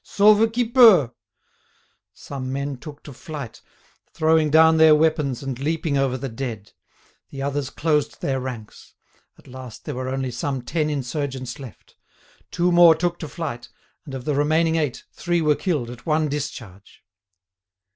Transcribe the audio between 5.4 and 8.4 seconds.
and leaping over the dead. The others closed their